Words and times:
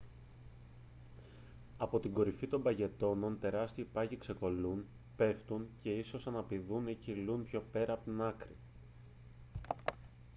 από 1.77 1.99
την 1.99 2.13
κορυφή 2.13 2.47
των 2.47 2.61
παγετώνων 2.61 3.37
τεράστιοι 3.39 3.83
πάγοι 3.93 4.17
ξεκολλούν 4.17 4.85
πέφτουν 5.15 5.67
και 5.79 5.89
ίσως 5.93 6.27
αναπηδούν 6.27 6.87
ή 6.87 6.93
κυλούν 6.95 7.43
πιο 7.43 7.63
πέρα 7.71 7.93
από 7.93 8.03
την 8.03 8.21
άκρη 8.21 8.55